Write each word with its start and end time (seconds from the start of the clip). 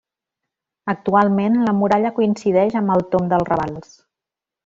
Actualment 0.93 1.59
la 1.67 1.75
muralla 1.81 2.11
coincideix 2.19 2.79
amb 2.81 2.95
el 2.95 3.07
tomb 3.17 3.31
dels 3.35 3.49
ravals. 3.53 3.93